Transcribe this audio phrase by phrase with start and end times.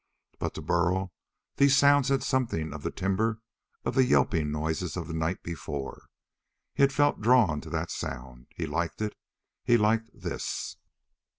[0.39, 1.11] But to Burl
[1.57, 3.39] these sounds had something of the timbre
[3.85, 6.07] of the yelping noises of the night before.
[6.73, 8.47] He had felt drawn to that sound.
[8.49, 9.15] He liked it.
[9.63, 10.75] He liked this.